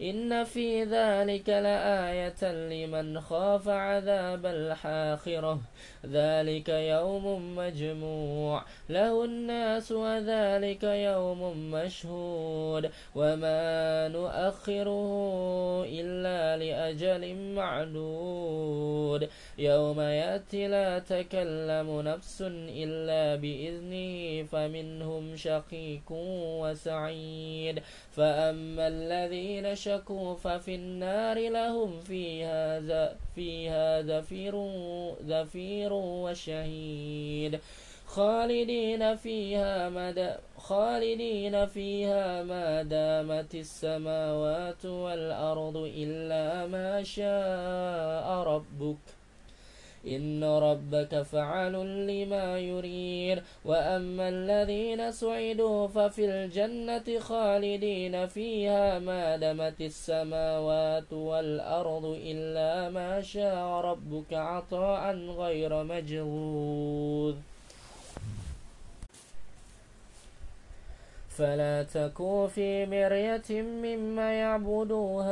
إن 0.00 0.44
في 0.44 0.84
ذلك 0.84 1.48
لآية 1.48 2.52
لمن 2.52 3.20
خاف 3.20 3.68
عذاب 3.68 4.46
الآخرة. 4.46 5.60
ذلك 6.06 6.68
يوم 6.68 7.56
مجموع. 7.56 8.64
له 8.88 9.24
الناس 9.24 9.92
وذلك 9.92 10.82
يوم 10.82 11.70
مشهود. 11.70 12.90
وما 13.14 14.08
نؤخره 14.08 15.84
إلا 15.84 16.56
لأجل 16.64 17.34
معدود. 17.54 19.28
يوم 19.58 20.00
يأتي 20.00 20.68
لا 20.68 20.98
تكلم 20.98 22.00
نفس 22.00 22.42
إلا 22.68 23.36
بإذنه 23.36 24.42
فمنهم 24.42 25.36
شقيق 25.36 26.12
وسعيد. 26.60 27.82
فأما 28.12 28.88
الذين 28.88 29.85
شكوا 29.86 30.34
ففي 30.34 30.74
النار 30.74 31.48
لهم 31.48 32.00
فيها 32.00 32.80
فيها 33.34 34.02
زفير 34.02 34.54
زفير 35.20 35.92
وشهيد. 35.92 37.60
خالدين 38.06 39.16
فيها 39.16 39.88
مدى 39.88 40.30
خالدين 40.58 41.66
فيها 41.66 42.42
ما 42.42 42.82
دامت 42.82 43.54
السماوات 43.54 44.84
والأرض 44.84 45.76
إلا 45.76 46.66
ما 46.66 47.02
شاء 47.02 48.26
ربك. 48.52 49.15
إن 50.06 50.44
ربك 50.44 51.22
فعل 51.22 51.72
لما 52.06 52.58
يريد. 52.58 53.42
وأما 53.64 54.28
الذين 54.28 55.12
سعدوا 55.12 55.86
ففي 55.86 56.24
الجنة 56.24 57.18
خالدين 57.18 58.26
فيها 58.26 58.98
ما 58.98 59.36
دمت 59.36 59.80
السماوات 59.80 61.12
والأرض 61.12 62.04
إلا 62.24 62.90
ما 62.90 63.20
شاء 63.20 63.66
ربك 63.66 64.32
عطاء 64.32 65.16
غير 65.16 65.82
مجهوذ 65.82 67.34
فلا 71.36 71.82
تكو 71.82 72.46
في 72.46 72.86
مرية 72.86 73.62
مما 73.62 74.32
يعبد 74.32 74.92
هؤلاء 74.92 75.30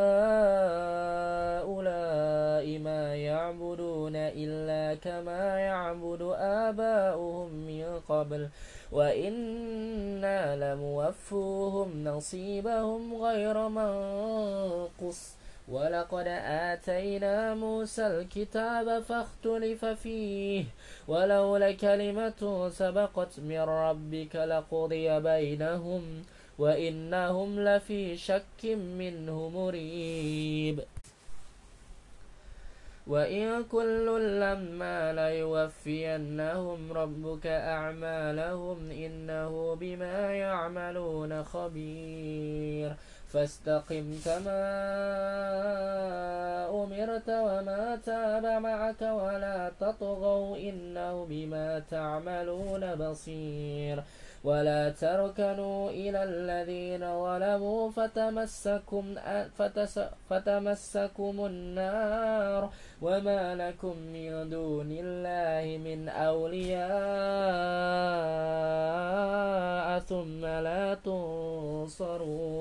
ما 2.79 3.17
يعبدون 3.17 4.17
إلا 4.17 4.95
كما 4.95 5.59
يعبد 5.59 6.23
آباؤهم 6.39 7.49
من 7.53 8.01
قبل. 8.09 8.49
وإنا 8.93 10.57
لموفوهم 10.57 12.05
نصيبهم 12.05 13.23
غير 13.23 13.69
منقص. 13.69 15.44
ولقد 15.69 16.27
آتينا 16.47 17.55
موسى 17.55 18.07
الكتاب 18.07 19.03
فاختلف 19.03 19.85
فيه 19.85 20.65
ولولا 21.09 21.73
كلمة 21.73 22.71
سبقت 22.73 23.41
من 23.41 23.61
ربك 23.61 24.37
لقضي 24.37 25.21
بينهم 25.21 26.23
وإنهم 26.59 27.61
لفي 27.61 28.17
شك 28.17 28.65
منه 28.65 29.49
مريب. 29.49 30.81
وإن 33.07 33.65
كل 33.65 34.07
لما 34.41 35.13
ليوفينهم 35.13 36.93
ربك 36.93 37.47
أعمالهم 37.47 38.91
إنه 38.91 39.77
بما 39.81 40.33
يعملون 40.33 41.45
خبير. 41.45 42.95
فاستقم 43.35 44.15
كما 44.25 44.65
أمرت 46.71 47.29
وما 47.29 47.99
تاب 48.07 48.47
معك 48.63 49.03
ولا 49.03 49.73
تطغوا 49.81 50.57
إنه 50.57 51.25
بما 51.25 51.79
تعملون 51.91 52.95
بصير 52.95 54.03
ولا 54.45 54.91
تركنوا 54.91 55.91
إلى 55.91 56.25
الذين 56.25 57.01
ظلموا 57.01 57.91
فتمسكم, 57.91 59.15
فتمسكم 60.31 61.47
النار 61.47 62.71
وما 63.03 63.55
لكم 63.55 63.97
من 63.97 64.51
دون 64.51 64.91
الله 65.05 65.79
من 65.79 66.09
أولياء 66.09 66.85
ثم 69.99 70.47
لا 70.47 70.95
تنصرون. 70.95 72.55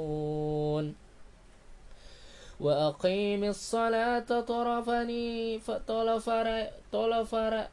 وأقيم 2.59 3.43
الصلاة 3.43 4.41
طرفني 4.41 5.59
طرفر 5.87 6.67
طرفر 6.91 7.67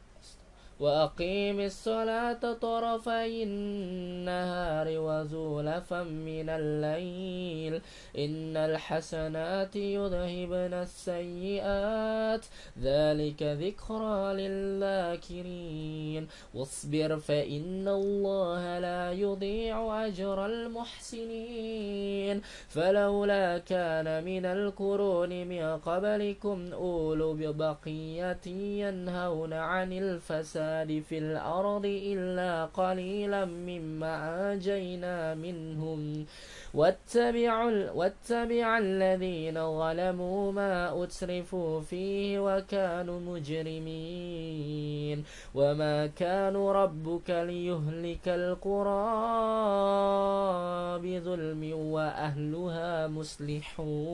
وأقيم 0.81 1.59
الصلاة 1.59 2.53
طرفي 2.53 3.43
النهار 3.43 4.87
وزولفا 4.89 6.03
من 6.03 6.49
الليل. 6.49 7.81
إن 8.17 8.57
الحسنات 8.57 9.75
يذهبن 9.75 10.73
السيئات. 10.73 12.45
ذلك 12.81 13.43
ذكرى 13.43 14.33
للذاكرين. 14.33 16.27
واصبر 16.53 17.17
فإن 17.17 17.87
الله 17.87 18.79
لا 18.79 19.11
يضيع 19.11 20.05
أجر 20.05 20.45
المحسنين. 20.45 22.41
فلولا 22.69 23.57
كان 23.57 24.23
من 24.23 24.45
القرون 24.45 25.47
من 25.47 25.77
قبلكم 25.77 26.73
أولو 26.73 27.33
ببقية 27.33 28.47
ينهون 28.47 29.53
عن 29.53 29.93
الفساد. 29.93 30.70
الفساد 30.71 31.03
في 31.09 31.17
الأرض 31.17 31.85
إلا 31.85 32.65
قليلا 32.65 33.45
مما 33.45 34.53
أنجينا 34.53 35.35
منهم. 35.35 36.25
واتبع, 36.73 37.65
واتبع 37.93 38.77
الذين 38.77 39.53
ظلموا 39.53 40.51
ما 40.51 41.03
أترفوا 41.03 41.81
فيه 41.81 42.39
وكانوا 42.39 43.19
مجرمين. 43.19 45.23
وما 45.55 46.07
كان 46.07 46.55
ربك 46.55 47.29
ليهلك 47.29 48.27
القرى 48.27 49.01
بظلم 50.99 51.73
وأهلها 51.75 53.07
مصلحون. 53.07 54.11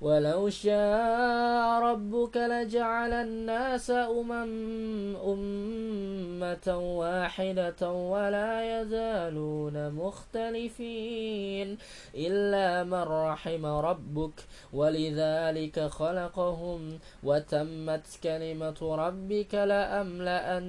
ولو 0.00 0.48
شاء 0.48 1.80
ربك 1.80 2.36
لجعل 2.36 3.12
الناس 3.12 3.90
أمم 3.90 5.16
أمة 5.16 6.78
واحدة 6.98 7.92
ولا 7.92 8.80
يزالون 8.80 9.92
مختلفين 9.92 11.78
إلا 12.14 12.84
من 12.84 13.02
رحم 13.02 13.66
ربك 13.66 14.44
ولذلك 14.72 15.80
خلقهم 15.80 16.98
وتمت 17.22 18.06
كلمة 18.22 18.76
ربك 18.82 19.54
لأملأن 19.54 20.66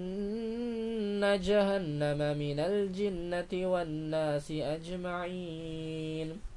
جهنم 1.41 2.37
من 2.37 2.59
الجنة 2.59 3.71
والناس 3.71 4.51
أجمعين. 4.51 6.56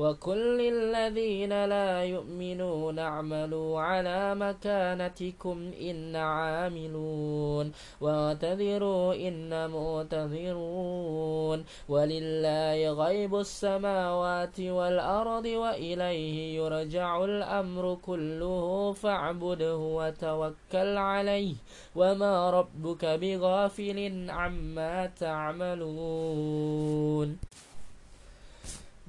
وكل 0.00 0.60
الذين 0.60 1.64
لا 1.64 2.04
يؤمنون 2.04 2.98
اعملوا 2.98 3.80
على 3.80 4.34
مكانتكم 4.34 5.70
إن 5.80 6.16
عاملون 6.16 7.72
واعتذروا 8.00 9.14
إن 9.14 9.70
معتذرون 9.70 11.64
ولله 11.88 12.92
غيب 12.92 13.34
السماوات 13.36 14.60
والأرض 14.60 15.46
وإليه 15.46 16.56
يرجع 16.56 17.24
الأمر 17.24 17.94
كله 18.06 18.92
فاعبده 18.92 19.76
وتوكل 19.76 20.96
عليه 20.96 21.54
وما 21.96 22.50
ربك 22.50 23.04
بغافل 23.04 24.26
عما 24.30 25.06
تعملون 25.06 26.60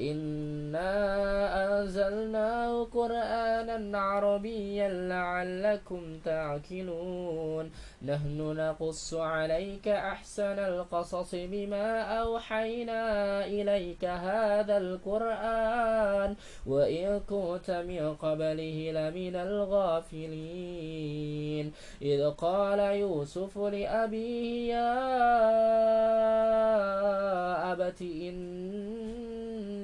إنا 0.00 0.92
أنزلناه 1.80 2.84
قرآنا 2.84 3.98
عربيا 3.98 4.88
لعلكم 4.88 6.18
تعقلون 6.24 7.70
نحن 8.02 8.38
نقص 8.38 9.14
عليك 9.14 9.88
أحسن 9.88 10.58
القصص 10.58 11.34
بما 11.34 12.00
أوحينا 12.20 13.00
إليك 13.46 14.04
هذا 14.04 14.76
القرآن 14.78 16.36
وإن 16.66 17.20
كنت 17.20 17.70
من 17.70 18.14
قبله 18.14 18.90
لمن 18.92 19.36
الغافلين 19.36 20.92
إذ 22.02 22.30
قال 22.30 22.78
يوسف 22.78 23.58
لأبيه 23.58 24.74
يا 24.74 25.12
أبت 27.72 28.02
إني 28.02 28.72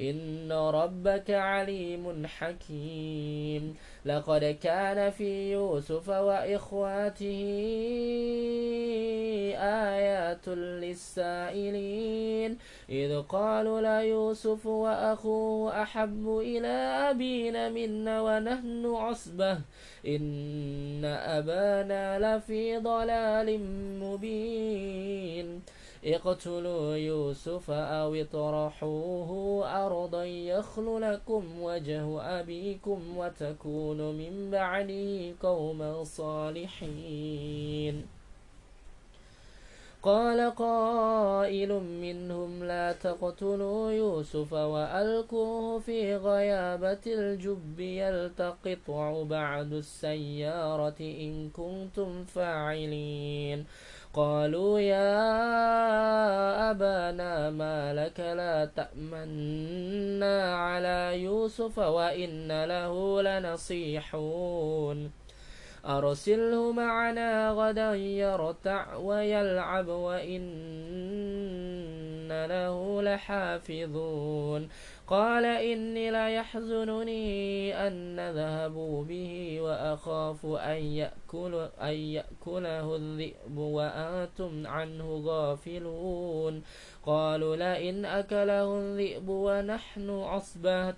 إن 0.00 0.52
ربك 0.52 1.30
عليم 1.30 2.26
حكيم. 2.26 3.76
لقد 4.04 4.58
كان 4.62 5.10
في 5.10 5.52
يوسف 5.52 6.08
وإخواته 6.08 7.44
آيات 9.58 10.48
للسائلين. 10.48 12.58
إذ 12.90 13.22
قالوا 13.22 13.80
ليوسف 13.80 14.66
وأخوه 14.66 15.82
أحب 15.82 16.38
إلى 16.38 16.66
أبينا 17.10 17.68
منا 17.68 18.22
ونحن 18.22 18.86
عصبة. 18.86 19.58
إن 20.06 21.04
أبانا 21.04 22.36
لفي 22.36 22.78
ضلال 22.78 23.60
مبين. 24.00 25.62
اقتلوا 26.04 26.96
يوسف 26.96 27.70
أو 27.70 28.14
اطرحوه 28.14 29.30
أرضا 29.86 30.24
يخل 30.24 31.00
لكم 31.00 31.62
وجه 31.62 32.20
أبيكم 32.40 33.16
وتكونوا 33.16 34.12
من 34.12 34.50
بعده 34.50 35.34
قوما 35.42 36.04
صالحين. 36.04 38.06
قال 40.02 40.54
قائل 40.54 41.72
منهم 41.82 42.64
لا 42.64 42.92
تقتلوا 42.92 43.90
يوسف 43.90 44.52
وألقوه 44.52 45.78
في 45.78 46.16
غيابة 46.16 47.00
الجب 47.06 47.80
يلتقطه 47.80 49.24
بعد 49.24 49.72
السيارة 49.72 51.00
إن 51.00 51.50
كنتم 51.50 52.24
فاعلين. 52.24 53.66
قالوا 54.14 54.80
يا 54.80 55.10
أبانا 56.70 57.50
ما 57.50 57.94
لك 57.94 58.20
لا 58.20 58.64
تأمنا 58.64 60.54
على 60.56 61.22
يوسف 61.22 61.78
وإن 61.78 62.64
له 62.64 63.22
لنصيحون. 63.22 65.10
أرسله 65.86 66.72
معنا 66.72 67.50
غدا 67.50 67.94
يرتع 67.94 68.96
ويلعب 68.96 69.88
وإن 69.88 70.42
له 72.28 73.02
لحافظون. 73.02 74.68
قال 75.06 75.44
إني 75.44 76.10
ليحزنني 76.10 77.86
أن 77.86 78.16
نذهبوا 78.16 79.04
به 79.04 79.60
وأخاف 79.60 80.46
أن, 80.46 80.84
يأكل 80.84 81.68
أن 81.80 81.92
يأكله 81.92 82.96
الذئب 82.96 83.58
وأنتم 83.58 84.66
عنه 84.66 85.22
غافلون. 85.24 86.62
قالوا 87.06 87.56
لئن 87.56 88.04
أكله 88.04 88.78
الذئب 88.78 89.28
ونحن 89.28 90.10
عصبة 90.10 90.94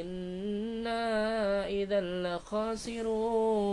إنا 0.00 1.66
إذا 1.66 2.00
لخاسرون. 2.00 3.72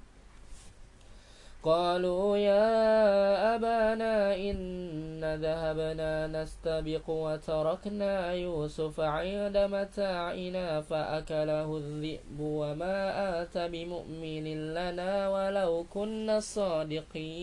قالوا 1.63 2.37
يا 2.37 3.55
أبانا 3.55 4.35
إن 4.35 5.21
ذهبنا 5.21 6.27
نستبق 6.27 7.09
وتركنا 7.09 8.33
يوسف 8.33 8.99
عند 8.99 9.57
متاعنا 9.57 10.81
فأكله 10.81 11.77
الذئب 11.77 12.39
وما 12.39 12.97
آت 13.41 13.57
بمؤمن 13.57 14.73
لنا 14.73 15.29
ولو 15.29 15.85
كنا 15.93 16.39
صادقين. 16.39 17.35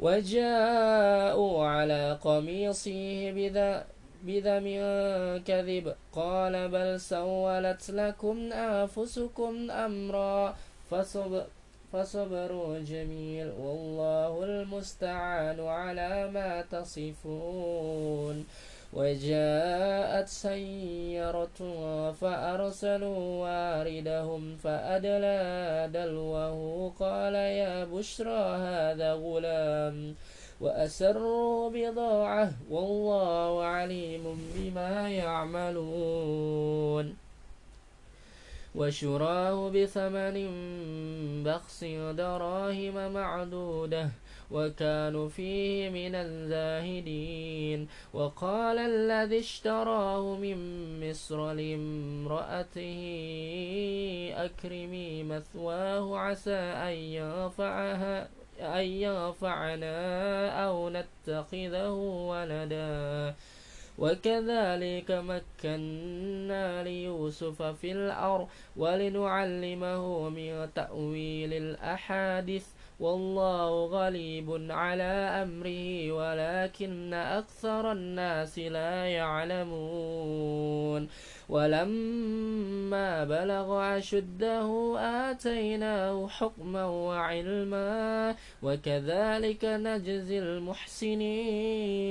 وجاءوا 0.00 1.66
على 1.66 2.18
قميصه 2.24 3.30
بذا 3.30 3.84
بدم 4.22 4.66
كذب. 5.48 5.94
قال 6.12 6.68
بل 6.68 7.00
سولت 7.00 7.90
لكم 7.90 8.52
أنفسكم 8.52 9.70
أمرا 9.70 10.54
فصبر 10.90 11.44
فصبر 11.92 12.78
جميل 12.78 13.52
والله 13.60 14.44
المستعان 14.44 15.60
على 15.60 16.30
ما 16.30 16.62
تصفون. 16.62 18.46
وجاءت 18.92 20.28
سيارة 20.28 21.58
فأرسلوا 22.12 23.42
واردهم 23.42 24.56
فأدلى 24.56 25.90
دلوه 25.92 26.92
قال 27.00 27.34
يا 27.34 27.84
بشرى 27.84 28.56
هذا 28.56 29.12
غلام. 29.12 30.14
وأسروا 30.60 31.70
بضاعة 31.70 32.52
والله 32.70 33.64
عليم 33.64 34.52
بما 34.54 35.10
يعملون. 35.10 37.21
وشراه 38.74 39.70
بثمن 39.70 40.36
بخس 41.44 41.84
دراهم 42.16 43.12
معدودة 43.12 44.10
وكانوا 44.50 45.28
فيه 45.28 45.90
من 45.90 46.14
الزاهدين. 46.14 47.88
وقال 48.14 48.78
الذي 48.78 49.38
اشتراه 49.38 50.36
من 50.36 50.56
مصر 51.10 51.52
لامرأته 51.52 53.02
أكرمي 54.36 55.22
مثواه 55.22 56.18
عسى 56.18 56.54
أن 56.56 56.92
ينفعها 56.92 58.28
أن 58.60 58.84
ينفعنا 58.84 59.96
أو 60.64 60.90
نتخذه 60.90 61.90
ولدا. 62.30 63.34
وكذلك 63.98 65.10
مكنا 65.10 66.82
ليوسف 66.82 67.62
في 67.62 67.92
الأرض 67.92 68.48
ولنعلمه 68.76 70.28
من 70.28 70.68
تأويل 70.74 71.52
الأحاديث. 71.52 72.66
والله 73.00 73.86
غليب 73.86 74.66
على 74.70 75.02
أمره 75.42 76.12
ولكن 76.12 77.14
أكثر 77.14 77.92
الناس 77.92 78.58
لا 78.58 79.06
يعلمون. 79.06 81.08
ولما 81.48 83.24
بلغ 83.24 83.98
أشده 83.98 84.98
آتيناه 84.98 86.28
حكما 86.28 86.84
وعلما 86.84 88.36
وكذلك 88.62 89.64
نجزي 89.64 90.38
المحسنين. 90.38 92.02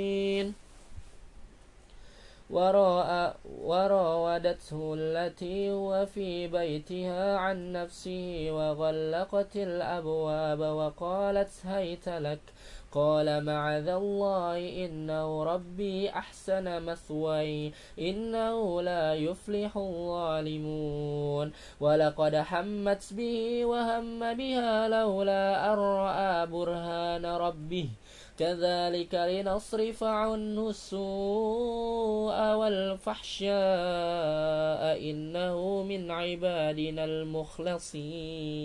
وراودته 3.63 4.93
التي 4.97 5.71
هو 5.71 6.05
في 6.05 6.47
بيتها 6.47 7.37
عن 7.37 7.71
نفسه 7.71 8.47
وغلقت 8.51 9.55
الأبواب 9.55 10.59
وقالت 10.59 11.49
هيت 11.65 12.09
لك. 12.09 12.39
قال 12.91 13.45
معذ 13.45 13.87
الله 13.87 14.85
إنه 14.85 15.43
ربي 15.43 16.09
أحسن 16.09 16.83
مثوي 16.85 17.71
إنه 17.99 18.81
لا 18.81 19.15
يفلح 19.15 19.77
الظالمون. 19.77 21.51
ولقد 21.79 22.35
حمت 22.35 23.13
به 23.13 23.65
وهم 23.65 24.33
بها 24.33 24.87
لولا 24.87 25.73
أن 25.73 25.77
رأى 25.79 26.47
برهان 26.47 27.25
ربه. 27.25 27.89
كذلك 28.39 29.15
لنصرف 29.15 30.03
عنه 30.03 30.69
السوء 30.69 32.53
والفحشاء 32.53 33.51
إنه 35.09 35.83
من 35.83 36.11
عبادنا 36.11 37.05
المخلصين. 37.05 38.61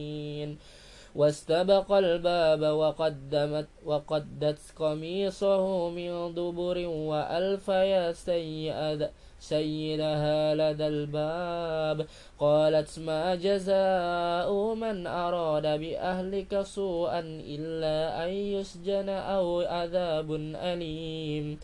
واستبق 1.16 1.92
الباب 1.92 2.62
وقدمت 2.62 3.68
وقدت 3.84 4.58
قميصه 4.78 5.90
من 5.90 6.34
دبر 6.34 6.86
وألف 6.86 7.68
يا 7.68 8.12
سيئة 8.12 9.10
سيدها 9.52 10.54
لدى 10.54 10.86
الباب. 10.86 11.98
قالت 12.38 12.98
ما 12.98 13.34
جزاء 13.34 14.74
من 14.74 15.06
أراد 15.06 15.66
بأهلك 15.82 16.52
سوءا 16.62 17.20
إلا 17.56 17.96
أن 18.24 18.30
يسجن 18.54 19.08
أو 19.08 19.60
عذاب 19.60 20.28
أليم. 20.70 21.58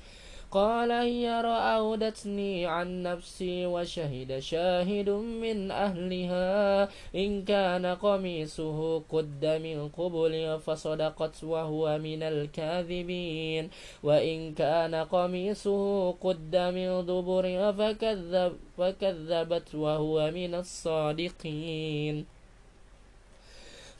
قال 0.53 0.91
هي 0.93 1.41
رأودتني 1.41 2.67
عن 2.67 3.03
نفسي 3.03 3.67
وشهد 3.67 4.39
شاهد 4.39 5.09
من 5.11 5.71
أهلها. 5.71 6.89
إن 7.15 7.45
كان 7.45 7.87
قميصه 7.87 8.99
قد 8.99 9.45
من 9.45 9.89
قبل 9.89 10.61
فصدقت 10.61 11.45
وهو 11.45 11.99
من 11.99 12.23
الكاذبين. 12.23 13.71
وإن 14.03 14.55
كان 14.55 14.95
قميصه 14.95 16.13
قد 16.13 16.57
من 16.57 17.07
دبر 17.07 17.73
فكذب 17.73 18.53
فكذبت 18.79 19.75
وهو 19.75 20.31
من 20.31 20.55
الصادقين. 20.55 22.42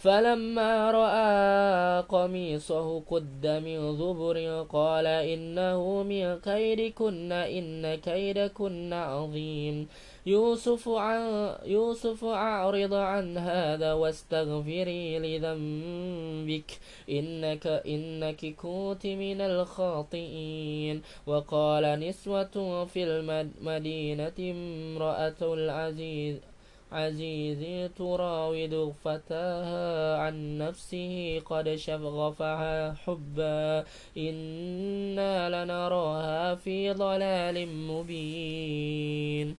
فلما 0.03 0.91
رأى 0.91 2.03
قميصه 2.09 3.01
قد 3.01 3.47
من 3.47 3.97
ظبر 3.97 4.67
قال 4.71 5.07
إنه 5.07 6.03
من 6.03 6.39
كيدكن 6.41 7.33
إن 7.33 7.95
كيدكن 7.95 8.93
عظيم. 8.93 9.89
يوسف 10.27 10.89
عن 10.89 11.55
يوسف 11.65 12.25
أعرض 12.25 12.95
عن 12.95 13.39
هذا 13.39 13.93
واستغفري 13.93 15.19
لذنبك 15.19 16.71
إنك 17.11 17.67
إنك 17.67 18.55
كنت 18.57 19.07
من 19.07 19.41
الخاطئين. 19.41 21.03
وقال 21.27 22.01
نسوة 22.01 22.85
في 22.85 23.05
المدينة 23.05 24.39
امرأة 24.41 25.41
العزيز 25.43 26.52
عزيز 26.93 27.91
تراود 27.99 28.95
فتاها 29.05 30.17
عن 30.17 30.59
نفسه 30.59 31.41
قد 31.41 31.75
شغفها 31.75 32.93
حبا. 32.93 33.85
إنا 34.17 35.65
لنراها 35.65 36.55
في 36.55 36.93
ضلال 36.93 37.69
مبين. 37.69 39.57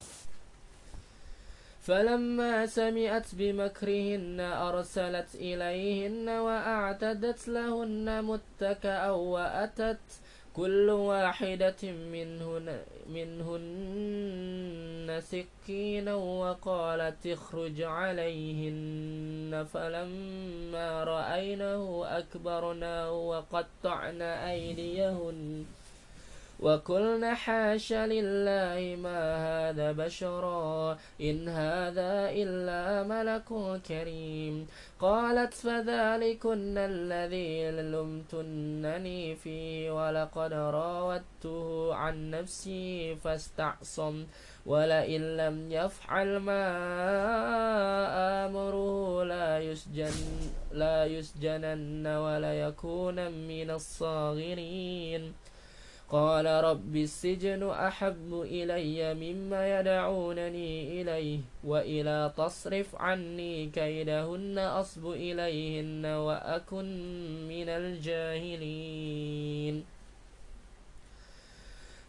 فلما 1.82 2.66
سمعت 2.66 3.36
بمكرهن 3.36 4.40
أرسلت 4.40 5.36
إليهن 5.36 6.30
وأعتدت 6.30 7.48
لهن 7.48 8.24
متكأ 8.24 9.10
وأتت 9.10 10.00
كل 10.56 10.90
واحدة 10.90 11.76
منهن, 11.84 12.82
منهن 13.10 14.34
سكينا 15.22 16.16
وقالت 16.16 17.28
اخرج 17.28 17.82
عليهن. 17.82 19.66
فلما 19.74 21.04
رأينه 21.04 22.04
أكبرناه 22.06 23.12
وقطعن 23.12 24.22
أيديهن. 24.22 25.66
وقلن 26.64 27.36
حاش 27.36 27.94
لله 27.94 28.96
ما 28.96 29.22
هذا 29.48 29.92
بشرا 29.92 30.98
إن 31.22 31.50
هذا 31.50 32.32
إلا 32.32 33.04
ملك 33.04 33.50
كريم. 33.88 34.68
قالت 35.00 35.54
فذلكن 35.54 36.78
الذي 36.78 37.72
لمتنني 37.72 39.36
فيه 39.36 39.92
ولقد 39.92 40.54
راودته 40.54 41.96
عن 41.96 42.32
نفسي 42.32 43.16
فاستعصم 43.16 44.26
ولئن 44.66 45.38
لم 45.38 45.72
يفعل 45.72 46.38
ما 46.38 46.64
آمره 48.46 49.24
لا 49.24 49.60
يسجن 49.60 50.16
لا 50.72 51.06
يسجنن 51.06 52.08
وليكون 52.08 53.32
من 53.32 53.70
الصاغرين. 53.72 55.34
قال 56.14 56.46
رب 56.46 56.96
السجن 56.96 57.70
أحب 57.70 58.42
إلي 58.46 59.14
مما 59.14 59.80
يدعونني 59.80 61.02
إليه 61.02 61.40
وإلى 61.64 62.34
تصرف 62.38 62.96
عني 62.96 63.70
كيدهن 63.70 64.58
أصب 64.58 65.08
إليهن 65.12 66.06
وأكن 66.06 66.86
من 67.50 67.70
الجاهلين. 67.70 68.96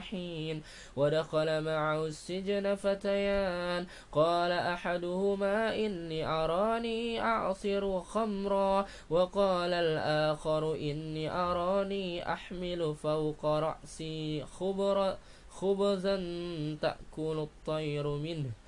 حين 0.00 0.62
ودخل 0.96 1.60
معه 1.60 2.06
السجن 2.06 2.74
فتيان. 2.74 3.86
قال 4.12 4.52
أحدهما 4.52 5.74
إني 5.74 6.26
أراني 6.26 7.20
أعصر 7.20 8.00
خمرا. 8.00 8.86
وقال 9.10 9.72
الآخر 9.72 10.74
إني 10.74 11.30
أراني 11.30 12.32
أحمل 12.32 12.94
فوق 12.94 13.44
رأسي 13.44 14.44
خبر 14.44 15.16
خبزا 15.50 16.16
تأكل 16.82 17.46
الطير 17.48 18.08
منه. 18.08 18.59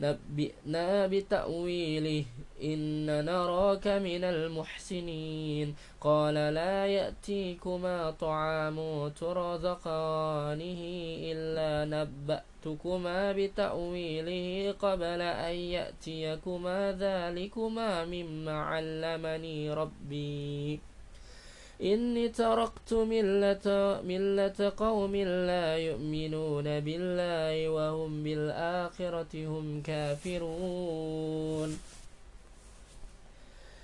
نبئنا 0.00 1.06
بتأويله 1.06 2.24
إن 2.62 3.24
نراك 3.24 3.86
من 3.88 4.24
المحسنين. 4.24 5.74
قال 6.00 6.34
لا 6.34 6.86
يأتيكما 6.86 8.10
طعام 8.10 9.08
ترزقانه 9.08 10.80
إلا 11.32 11.84
نبأتكما 11.84 13.32
بتأويله 13.32 14.72
قبل 14.72 15.20
أن 15.22 15.54
يأتيكما 15.54 16.92
ذلكما 16.92 18.04
مما 18.04 18.60
علمني 18.62 19.74
ربي. 19.74 20.80
إني 21.82 22.28
تركت 22.28 22.92
ملة, 22.92 24.00
ملة 24.04 24.72
قوم 24.76 25.16
لا 25.16 25.76
يؤمنون 25.76 26.80
بالله 26.80 27.68
وهم 27.68 28.22
بالآخرة 28.22 29.46
هم 29.46 29.82
كافرون. 29.82 31.78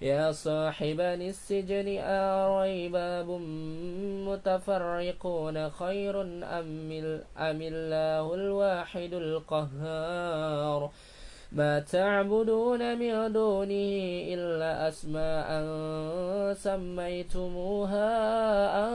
يا 0.00 0.32
صاحبني 0.32 1.28
السجن 1.28 1.98
أريباب 1.98 3.30
متفرقون 4.28 5.70
خير 5.70 6.22
أم, 6.22 6.92
أم 7.38 7.62
الله 7.62 8.34
الواحد 8.34 9.14
القهار؟ 9.14 10.90
ما 11.52 11.80
تعبدون 11.80 12.98
من 12.98 13.32
دونه 13.32 13.94
إلا 14.34 14.88
أسماء 14.88 15.48
سميتموها 16.54 18.08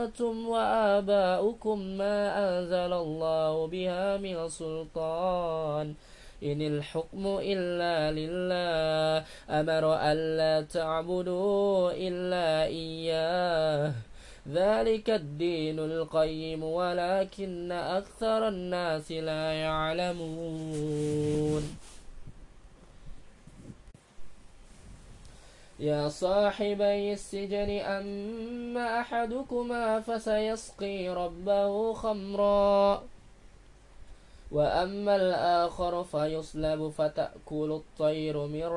أنتم 0.04 0.48
وآباؤكم 0.48 1.78
ما 1.78 2.18
أنزل 2.38 2.92
الله 2.92 3.66
بها 3.66 4.16
من 4.16 4.48
سلطان. 4.48 5.94
إن 6.44 6.62
الحكم 6.62 7.38
إلا 7.42 8.12
لله. 8.12 9.24
أمر 9.50 9.96
ألا 10.12 10.66
تعبدوا 10.66 11.92
إلا 11.92 12.64
إياه. 12.64 13.92
ذلك 14.48 15.10
الدين 15.10 15.78
القيم 15.78 16.64
ولكن 16.64 17.72
أكثر 17.72 18.48
الناس 18.48 19.12
لا 19.12 19.52
يعلمون. 19.52 21.04
يا 25.80 26.08
صاحبي 26.08 27.12
السجن 27.12 27.70
أما 27.70 29.00
أحدكما 29.00 30.00
فسيسقي 30.00 31.08
ربه 31.08 31.92
خمرًا. 31.92 33.13
وأما 34.54 35.16
الآخر 35.16 36.04
فيصلب 36.04 36.88
فتأكل 36.88 37.70
الطير 37.82 38.46
من, 38.46 38.70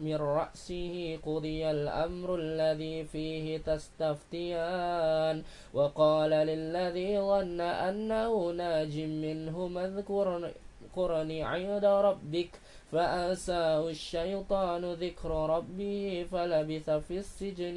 من 0.00 0.16
رأسه 0.16 1.18
قضي 1.26 1.70
الأمر 1.70 2.34
الذي 2.34 3.04
فيه 3.04 3.58
تستفتيان. 3.58 5.42
وقال 5.74 6.30
للذي 6.30 7.20
ظن 7.20 7.60
أنه 7.60 8.50
ناج 8.50 8.94
منهما 9.00 9.84
اذكرني 9.84 11.42
عند 11.42 11.84
ربك 11.84 12.50
فأنساه 12.92 13.88
الشيطان 13.88 14.92
ذكر 14.92 15.30
ربه 15.30 16.26
فلبث 16.32 16.90
في 16.90 17.18
السجن 17.18 17.76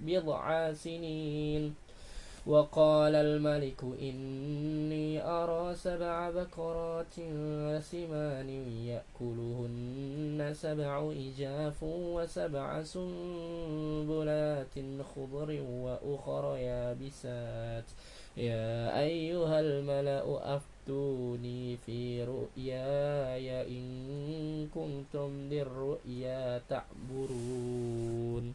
بضع 0.00 0.72
سنين. 0.72 1.74
وقال 2.46 3.14
الملك 3.14 3.84
إني 4.00 5.22
أرى 5.24 5.74
سبع 5.74 6.30
بكرات 6.30 7.14
سمان 7.82 8.48
يأكلهن 8.86 10.54
سبع 10.54 11.12
إجاف 11.12 11.82
وسبع 11.82 12.82
سنبلات 12.82 14.74
خضر 15.14 15.62
وأخر 15.70 16.56
يابسات. 16.56 17.84
يا 18.36 19.00
أيها 19.00 19.60
الملأ 19.60 20.56
أفتوني 20.56 21.76
في 21.76 22.24
رؤياي 22.24 23.78
إن 23.78 24.68
كنتم 24.74 25.30
للرؤيا 25.50 26.58
تعبرون. 26.68 28.54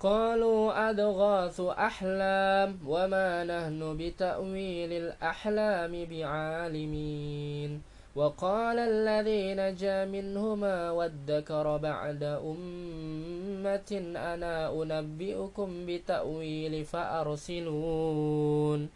قالوا 0.00 0.90
أضغاث 0.90 1.60
أحلام 1.60 2.78
وما 2.86 3.44
نحن 3.44 3.96
بتأويل 3.96 4.92
الأحلام 4.92 6.04
بعالمين. 6.04 7.82
وقال 8.16 8.78
الذي 8.78 9.54
نجا 9.54 10.04
منهما 10.04 10.90
وادكر 10.90 11.76
بعد 11.76 12.22
أمة 12.22 14.12
أنا 14.16 14.82
أنبئكم 14.82 15.86
بتأويل 15.86 16.84
فأرسلون. 16.84 18.88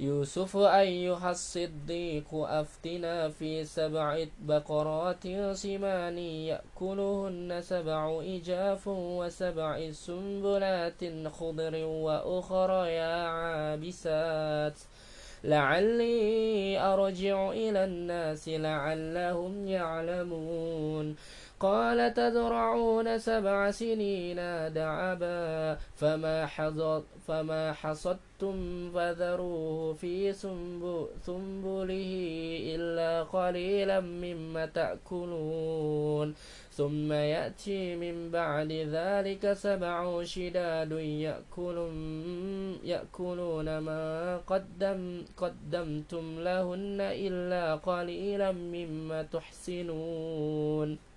يوسف 0.00 0.56
أيها 0.56 1.30
الصديق 1.30 2.34
أفتنا 2.34 3.28
في 3.28 3.64
سبع 3.64 4.24
بقرات 4.40 5.22
سمان 5.52 6.18
يأكلهن 6.18 7.60
سبع 7.62 8.20
إجاف 8.22 8.88
وسبع 8.88 9.90
سنبلات 9.90 11.04
خضر 11.28 11.84
وأخرى 11.84 12.92
يا 12.94 13.16
عابسات 13.28 14.78
لعلي 15.44 16.78
أرجع 16.78 17.50
إلى 17.50 17.84
الناس 17.84 18.48
لعلهم 18.48 19.68
يعلمون. 19.68 21.16
قال 21.60 22.14
تزرعون 22.14 23.18
سبع 23.18 23.70
سنين 23.70 24.36
دعبا 24.72 25.74
فما, 25.94 26.46
فما 27.26 27.72
حصدتم 27.72 28.90
فذروه 28.90 29.92
في 29.94 30.32
سنبله 30.32 32.12
إلا 32.74 33.22
قليلا 33.22 34.00
مما 34.00 34.66
تأكلون. 34.66 36.34
ثم 36.72 37.12
يأتي 37.12 37.96
من 37.96 38.30
بعد 38.30 38.72
ذلك 38.72 39.52
سبع 39.52 40.22
شداد 40.22 40.92
يأكلون, 40.92 41.96
يأكلون 42.84 43.78
ما 43.78 44.36
قدم 44.36 45.22
قدمتم 45.36 46.40
لهن 46.40 47.00
إلا 47.00 47.74
قليلا 47.74 48.52
مما 48.52 49.22
تحسنون. 49.22 51.09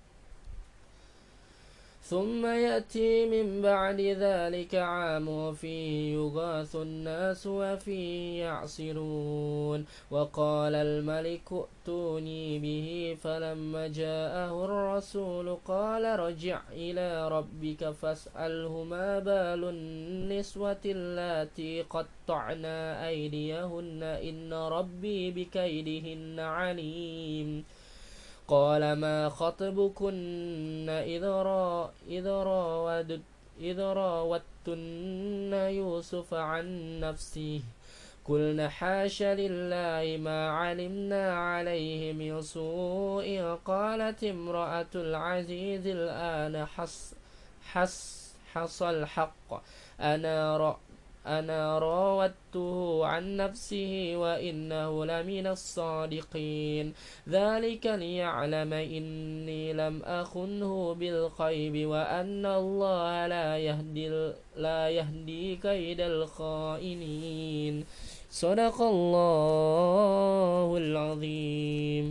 ثم 2.04 2.46
يأتي 2.46 3.26
من 3.26 3.62
بعد 3.62 4.00
ذلك 4.02 4.76
عام 4.76 5.54
فيه 5.54 6.14
يغاث 6.14 6.76
الناس 6.76 7.48
وفيه 7.48 8.44
يعصرون. 8.44 9.86
وقال 10.12 10.76
الملك 10.76 11.48
ائتوني 11.52 12.60
به 12.60 13.18
فلما 13.22 13.88
جاءه 13.88 14.66
الرسول 14.66 15.58
قال 15.66 16.20
رجع 16.20 16.62
إلى 16.72 17.28
ربك 17.28 17.92
فاسأله 17.92 18.84
ما 18.84 19.20
بال 19.20 19.64
النسوة 19.70 20.84
اللاتي 20.86 21.82
قطعنا 21.82 23.08
أيديهن 23.08 24.04
إن 24.04 24.54
ربي 24.54 25.32
بكيدهن 25.32 26.40
عليم. 26.40 27.64
قال 28.54 28.94
ما 28.94 29.30
خطبكن 29.30 30.90
إذ, 30.90 31.24
را 31.26 31.92
إذ, 32.08 32.28
راود 32.28 33.22
إذ 33.60 33.80
راوتن 33.80 35.54
يوسف 35.54 36.34
عن 36.34 37.00
نفسه 37.00 37.62
قلنا 38.26 38.70
حاش 38.70 39.24
لله 39.24 40.18
ما 40.18 40.50
علمنا 40.50 41.34
عليه 41.34 42.14
من 42.14 42.42
سوء 42.42 43.58
قالت 43.66 44.24
امرأة 44.24 44.94
العزيز 44.96 45.88
الآن 45.88 46.66
حص 46.66 47.14
حص 47.72 48.34
حص 48.54 48.84
الحق 48.84 49.50
أنا 50.00 50.58
رأ 50.58 50.80
أنا 51.28 51.80
راودته 51.80 53.06
عن 53.06 53.38
نفسه 53.38 54.14
وإنه 54.16 55.06
لمن 55.06 55.48
الصادقين. 55.48 56.94
ذلك 57.30 57.86
ليعلم 57.86 58.74
إني 58.74 59.74
لم 59.74 60.02
أخنه 60.04 60.94
بالخيب 60.94 61.88
وأن 61.88 62.46
الله 62.46 63.28
لا 63.28 63.58
يهدي 63.58 64.10
لا 64.58 64.90
يهدي 64.90 65.56
كيد 65.56 66.02
الخائنين. 66.02 67.86
صدق 68.32 68.82
الله 68.82 70.78
العظيم. 70.78 71.94